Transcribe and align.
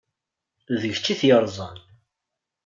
D 0.79 0.81
kečč 0.93 1.07
i 1.13 1.15
t-yeṛẓan. 1.19 1.77